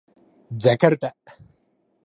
[0.51, 1.15] ジャカルタ